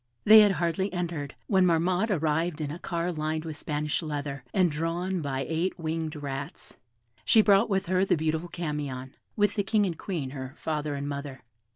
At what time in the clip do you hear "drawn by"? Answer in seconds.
4.71-5.45